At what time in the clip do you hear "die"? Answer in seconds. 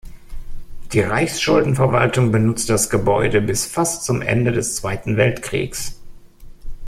0.93-1.01